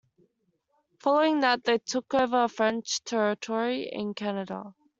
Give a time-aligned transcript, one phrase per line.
[0.97, 4.73] Following that, they took over French territory in Canada.